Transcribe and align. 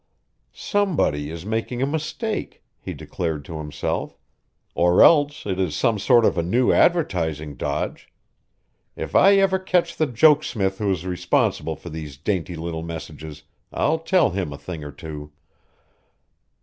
"Somebody 0.55 1.29
is 1.29 1.45
making 1.45 1.83
a 1.83 1.85
mistake," 1.85 2.63
he 2.79 2.91
declared 2.95 3.45
to 3.45 3.59
himself, 3.59 4.17
"or 4.73 5.03
else 5.03 5.45
it 5.45 5.59
is 5.59 5.75
some 5.75 5.99
sort 5.99 6.25
of 6.25 6.39
a 6.39 6.41
new 6.41 6.71
advertising 6.71 7.53
dodge. 7.55 8.11
If 8.95 9.13
I 9.13 9.35
ever 9.35 9.59
catch 9.59 9.95
the 9.97 10.07
jokesmith 10.07 10.79
who 10.79 10.89
is 10.91 11.05
responsible 11.05 11.75
for 11.75 11.91
these 11.91 12.17
dainty 12.17 12.55
little 12.55 12.81
messages, 12.81 13.43
I'll 13.71 13.99
tell 13.99 14.31
him 14.31 14.51
a 14.51 14.57
thing 14.57 14.83
or 14.83 14.91
two." 14.91 15.33